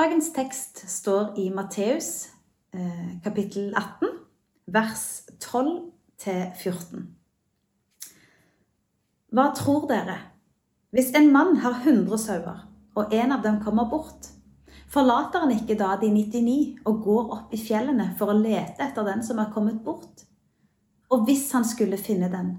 [0.00, 2.30] Dagens tekst står i Matteus
[2.72, 4.08] eh, kapittel 18,
[4.72, 5.02] vers
[5.44, 7.02] 12-14.
[9.34, 10.16] Hva tror dere?
[10.94, 12.62] Hvis en mann har 100 sauer,
[12.96, 14.30] og en av dem kommer bort,
[14.88, 16.56] forlater han ikke da de 99
[16.88, 20.24] og går opp i fjellene for å lete etter den som er kommet bort?
[21.12, 22.54] Og hvis han skulle finne den,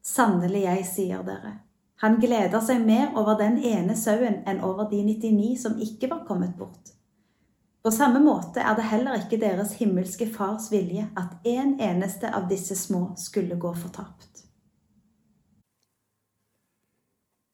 [0.00, 1.58] sannelig jeg sier dere,
[2.02, 6.24] han gleder seg mer over den ene sauen enn over de 99 som ikke var
[6.28, 6.94] kommet bort.
[7.82, 12.48] På samme måte er det heller ikke deres himmelske Fars vilje at en eneste av
[12.50, 14.44] disse små skulle gå fortapt.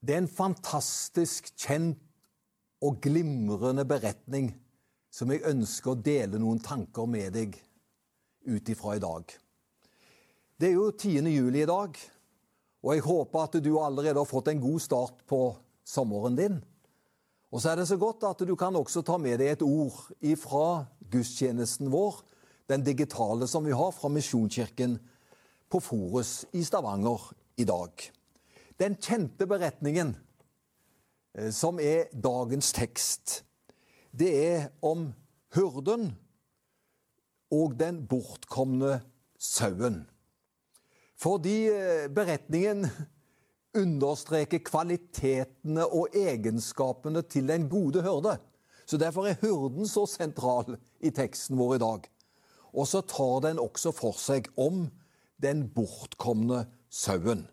[0.04, 2.01] Det er en fantastisk kjent
[2.84, 4.51] og glimrende beretning
[5.15, 7.56] som jeg ønsker å dele noen tanker med deg
[8.45, 9.30] ut ifra i dag.
[10.60, 11.30] Det er jo 10.
[11.32, 11.96] juli i dag,
[12.84, 15.55] og jeg håper at du allerede har fått en god start på
[15.88, 16.59] sommeren din.
[17.48, 19.97] Og så er det så godt at du kan også ta med deg et ord
[20.20, 22.21] ifra gudstjenesten vår,
[22.68, 24.99] den digitale som vi har fra Misjonskirken
[25.73, 28.04] på Forus i Stavanger i dag.
[28.80, 30.15] Den kjente beretningen
[31.38, 33.45] eh, som er dagens tekst,
[34.13, 35.13] det er om
[35.57, 36.10] hurden
[37.54, 38.98] og den bortkomne
[39.38, 40.04] sauen.
[41.20, 42.87] Fordi eh, beretningen
[43.82, 48.38] understreker kvalitetene og egenskapene til den gode hyrde.
[48.87, 52.10] Så Derfor er hyrden så sentral i teksten vår i dag.
[52.74, 54.88] Og så tar den også for seg om
[55.42, 57.46] den bortkomne sauen.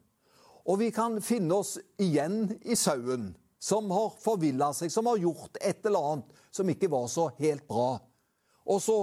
[0.65, 5.57] Og vi kan finne oss igjen i sauen, som har forvilla seg, som har gjort
[5.61, 7.99] et eller annet som ikke var så helt bra.
[8.65, 8.97] Og så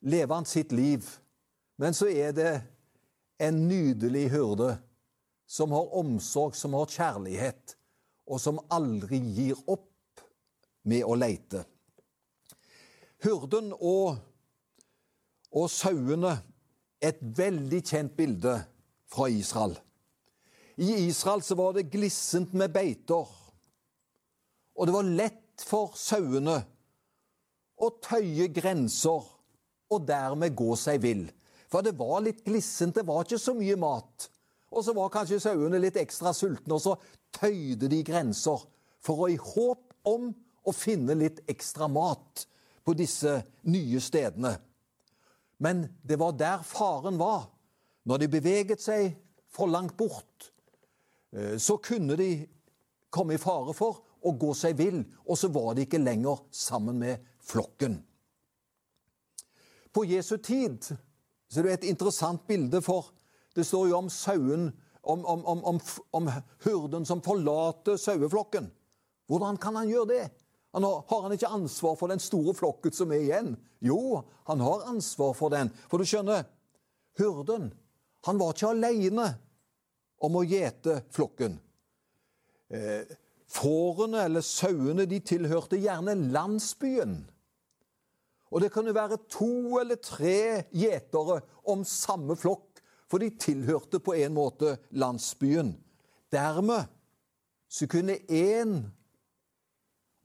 [0.00, 1.06] lever han sitt liv.
[1.78, 2.52] Men så er det
[3.40, 4.74] en nydelig hyrde
[5.50, 7.74] som har omsorg, som har kjærlighet,
[8.30, 10.22] og som aldri gir opp
[10.86, 11.64] med å leite.
[13.24, 14.20] Hyrden og,
[15.50, 16.36] og sauene
[17.00, 18.54] et veldig kjent bilde
[19.10, 19.74] fra Israel.
[20.80, 23.26] I Israel så var det glissent med beiter,
[24.76, 26.60] og det var lett for sauene
[27.80, 29.26] å tøye grenser
[29.90, 31.26] og dermed gå seg vill.
[31.70, 34.26] For det var litt glissent, det var ikke så mye mat.
[34.70, 36.96] Og så var kanskje sauene litt ekstra sultne, og så
[37.34, 38.66] tøyde de grenser
[39.02, 40.30] for å i håp om
[40.66, 42.44] å finne litt ekstra mat
[42.84, 43.38] på disse
[43.70, 44.56] nye stedene.
[45.62, 47.48] Men det var der faren var.
[48.08, 49.12] Når de beveget seg
[49.52, 50.50] for langt bort,
[51.32, 52.30] eh, så kunne de
[53.10, 56.98] komme i fare for å gå seg vill, og så var de ikke lenger sammen
[57.00, 57.98] med flokken.
[59.92, 60.86] På Jesu tid
[61.50, 63.10] så det er et interessant bilde, for
[63.58, 64.68] det står jo om sauen,
[65.02, 65.80] om, om, om,
[66.14, 66.30] om
[66.64, 68.68] hurden som forlater saueflokken.
[69.30, 70.24] Hvordan kan han gjøre det?
[70.72, 73.54] Han har, har, han ikke ansvar for den store flokken som er igjen?
[73.82, 75.72] Jo, han har ansvar for den.
[75.90, 76.44] For du skjønner,
[77.18, 77.72] hurden
[78.28, 79.26] han var ikke alene
[80.20, 81.56] om å gjete flokken.
[82.70, 83.16] Eh,
[83.50, 87.16] Fårene eller sauene de tilhørte gjerne landsbyen.
[88.50, 91.40] Og det kan jo være to eller tre gjetere
[91.70, 95.74] om samme flokk, for de tilhørte på en måte landsbyen.
[96.30, 96.90] Dermed
[97.70, 98.76] så kunne én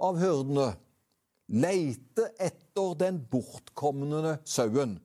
[0.01, 0.71] av hørdene
[1.53, 4.97] leite etter den bortkomne sauen.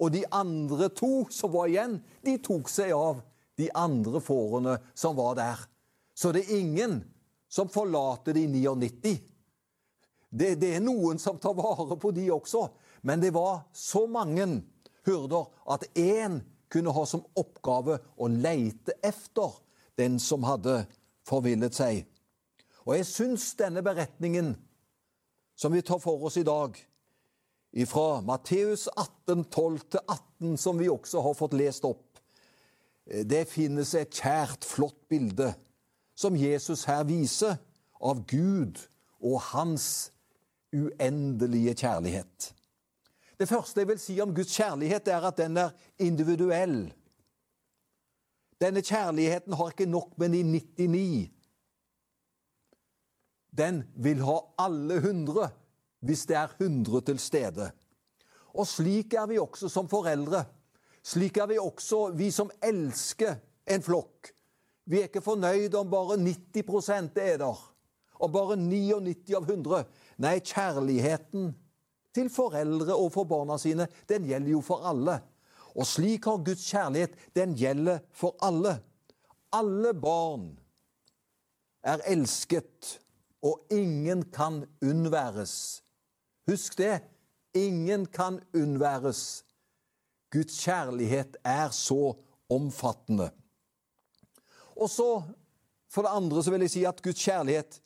[0.00, 3.20] Og de andre to som var igjen, de tok seg av
[3.60, 5.60] de andre fårene som var der.
[6.16, 7.02] Så det er ingen
[7.52, 9.18] som forlater de 99.
[10.32, 12.64] Det, det, er noen som tar vare på de også.
[13.04, 14.46] Men det var så mange
[15.04, 16.40] hyrder at én
[16.72, 19.58] kunne ha som oppgave å leite efter
[20.00, 20.86] den som hadde
[21.28, 22.06] forvillet seg.
[22.88, 24.54] Og jeg syns denne beretningen
[25.58, 26.78] som vi tar for oss i dag,
[27.88, 32.18] fra Matteus 18, 12-18, som vi også har fått lest opp,
[33.04, 35.52] det finnes et kjært, flott bilde
[36.16, 37.56] som Jesus her viser
[38.02, 38.78] av Gud
[39.22, 40.11] og hans
[40.72, 42.54] uendelige kjærlighet.
[43.40, 46.92] Det første jeg vil si om Guds kjærlighet, er at den er individuell.
[48.60, 51.30] Denne kjærligheten har ikke nok med de 99.
[53.58, 55.50] Den vil ha alle hundre
[56.02, 57.70] hvis det er hundre til stede.
[58.54, 60.44] Og slik er vi også som foreldre.
[61.02, 63.36] Slik er vi også vi som elsker
[63.70, 64.32] en flokk.
[64.86, 67.68] Vi er ikke fornøyd om bare 90% er der
[68.22, 69.84] og bare 99 av 100.
[70.22, 71.52] Nei, kjærligheten
[72.14, 75.18] til foreldre og for barna sine, den gjelder jo for alle.
[75.72, 78.76] Og slik har Guds kjærlighet, den gjelder for alle.
[79.52, 80.50] Alle barn
[81.82, 82.98] er elsket,
[83.42, 85.82] og ingen kan unnværes
[86.50, 87.02] Husk det.
[87.54, 89.44] Ingen kan unnværes.
[90.32, 92.14] Guds kjærlighet er så
[92.50, 93.30] omfattende.
[94.76, 95.22] Og så,
[95.88, 97.80] for det andre, så vil jeg si at Guds kjærlighet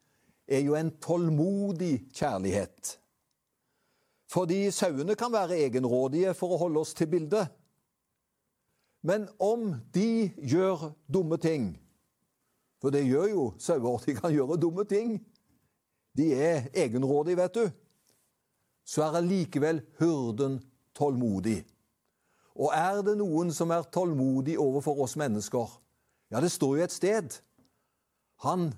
[0.47, 2.97] er jo en tålmodig kjærlighet.
[4.31, 7.51] Fordi sauene kan være egenrådige for å holde oss til bildet.
[9.07, 11.77] Men om de gjør dumme ting,
[12.83, 15.19] for det gjør jo sauer, de kan gjøre dumme ting
[16.17, 17.67] De er egenrådige, vet du.
[18.89, 20.55] Så er allikevel hurden
[20.97, 21.59] tålmodig.
[22.57, 25.69] Og er det noen som er tålmodig overfor oss mennesker?
[26.33, 27.37] Ja, det står jo et sted.
[28.49, 28.71] Han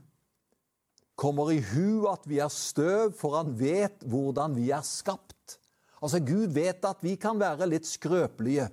[1.19, 5.59] kommer i hu at vi er støv, for han vet hvordan vi er skapt.
[5.99, 8.69] Altså, Gud vet at vi kan være litt skrøpelige.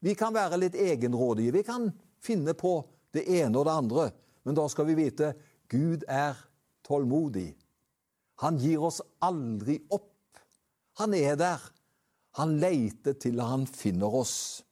[0.00, 1.52] Vi kan være litt egenrådige.
[1.58, 1.90] Vi kan
[2.24, 2.78] finne på
[3.12, 4.06] det ene og det andre.
[4.48, 5.34] Men da skal vi vite
[5.68, 6.40] Gud er
[6.88, 7.52] tålmodig.
[8.40, 10.08] Han gir oss aldri opp.
[11.02, 11.60] Han er der.
[12.40, 14.64] Han leiter til han finner oss.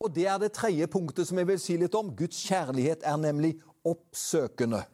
[0.00, 2.14] Og Det er det tredje punktet som jeg vil si litt om.
[2.16, 4.86] Guds kjærlighet er nemlig oppsøkende.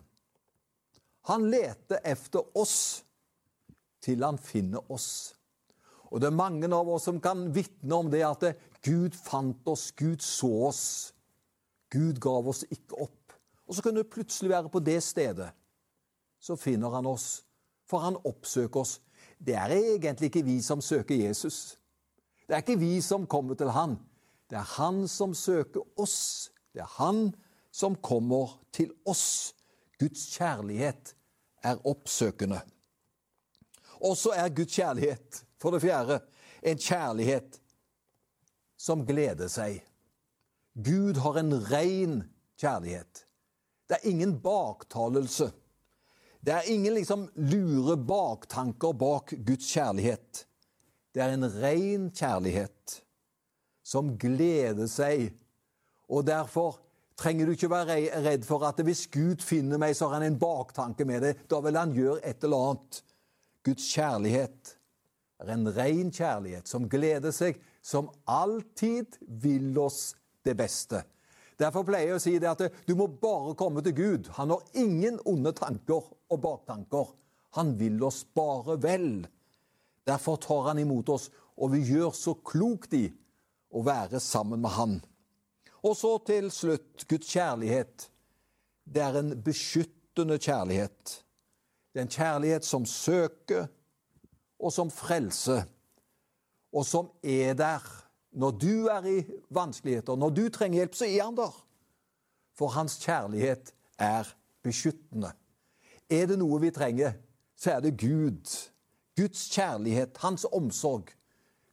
[1.30, 3.04] Han leter efter oss
[4.02, 5.34] til han finner oss.
[6.10, 8.44] Og det er mange av oss som kan vitne om det at
[8.84, 10.84] Gud fant oss, Gud så oss.
[11.92, 13.36] Gud gav oss ikke opp.
[13.68, 15.52] Og så kunne du plutselig være på det stedet.
[16.42, 17.44] Så finner han oss,
[17.86, 18.98] for han oppsøker oss.
[19.38, 21.78] Det er egentlig ikke vi som søker Jesus.
[22.46, 23.96] Det er ikke vi som kommer til han.
[24.50, 26.50] Det er han som søker oss.
[26.74, 27.30] Det er han
[27.72, 29.54] som kommer til oss.
[30.02, 31.14] Guds kjærlighet
[31.62, 32.58] er oppsøkende.
[34.02, 36.18] Og så er Guds kjærlighet, for det fjerde,
[36.62, 37.58] en kjærlighet
[38.78, 39.78] som gleder seg.
[40.74, 42.22] Gud har en ren
[42.58, 43.26] kjærlighet.
[43.86, 45.52] Det er ingen baktalelse.
[46.42, 50.46] Det er ingen liksom lure baktanker bak Guds kjærlighet.
[51.14, 52.98] Det er en ren kjærlighet
[53.86, 55.28] som gleder seg.
[56.08, 56.80] Og derfor
[57.22, 60.40] trenger du ikke være redd for at hvis Gud finner meg, så har han en
[60.40, 61.34] baktanke med det.
[61.50, 63.02] Da vil han gjøre et eller annet.
[63.62, 64.72] Guds kjærlighet
[65.42, 70.12] er en ren kjærlighet som gleder seg, som alltid vil oss
[70.46, 71.04] det beste.
[71.58, 74.30] Derfor pleier jeg å si det at du må bare komme til Gud.
[74.38, 77.12] Han har ingen onde tanker og baktanker.
[77.58, 79.22] Han vil oss bare vel.
[80.08, 83.04] Derfor tar han imot oss, og vi gjør så klokt i
[83.72, 84.96] å være sammen med Han.
[85.82, 88.08] Og så til slutt Guds kjærlighet.
[88.86, 91.18] Det er en beskyttende kjærlighet.
[91.92, 93.66] Det er en kjærlighet som søker,
[94.62, 95.66] og som frelser,
[96.72, 97.82] og som er der.
[98.32, 101.56] Når du er i vanskeligheter, når du trenger hjelp, så er han der.
[102.56, 104.28] For hans kjærlighet er
[104.62, 105.32] beskyttende.
[106.10, 107.18] Er det noe vi trenger,
[107.56, 108.70] så er det Gud.
[109.16, 111.10] Guds kjærlighet, hans omsorg.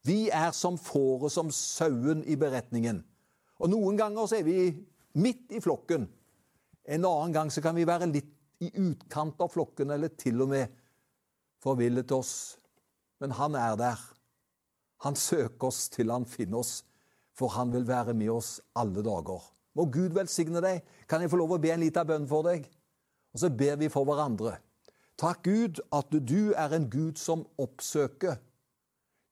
[0.03, 3.03] Vi er som fåret, som sauen i beretningen.
[3.59, 4.71] Og Noen ganger så er vi
[5.19, 6.07] midt i flokken.
[6.89, 8.31] En annen gang så kan vi være litt
[8.63, 10.71] i utkant av flokken, eller til og med
[11.63, 12.33] forvillet oss.
[13.19, 14.01] Men han er der.
[15.03, 16.81] Han søker oss til han finner oss,
[17.35, 19.43] for han vil være med oss alle dager.
[19.75, 20.81] Må Gud velsigne deg.
[21.07, 22.65] Kan jeg få lov å be en liten bønn for deg?
[23.31, 24.57] Og så ber vi for hverandre.
[25.19, 28.39] Takk, Gud, at du er en Gud som oppsøker.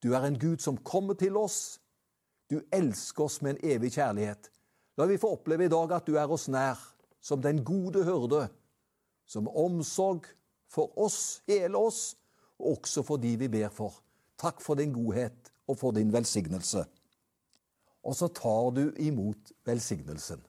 [0.03, 1.79] Du er en Gud som kommer til oss
[2.49, 4.49] du elsker oss med en evig kjærlighet.
[4.97, 6.79] La vi få oppleve i dag at du er oss nær,
[7.21, 8.47] som den gode hyrde,
[9.27, 10.29] som omsorg
[10.71, 12.15] for oss, hele oss,
[12.57, 13.99] og også for de vi ber for.
[14.39, 16.85] Takk for din godhet og for din velsignelse.
[18.07, 20.39] Og så tar du imot velsignelsen.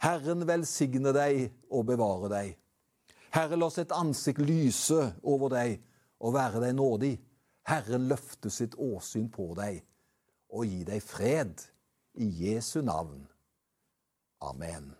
[0.00, 2.56] Herren velsigne deg og bevare deg.
[3.30, 5.76] Herre, la sitt ansikt lyse over deg
[6.24, 7.12] og være deg nådig.
[7.70, 9.84] Herren løfte sitt åsyn på deg
[10.50, 11.66] og gi deg fred
[12.18, 13.26] i Jesu navn.
[14.40, 14.94] Amen.